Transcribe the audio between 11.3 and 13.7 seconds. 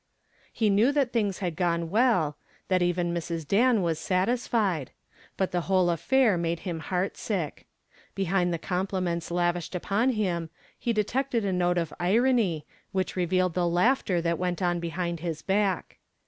a note of irony, which revealed the